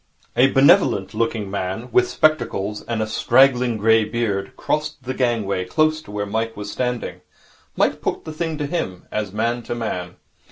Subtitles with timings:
[0.35, 6.01] A benevolent looking man, with spectacles and a straggling grey beard, crossed the gangway close
[6.01, 7.21] to where Mike was standing.
[7.77, 10.15] Mike put the thing to him, as man to man.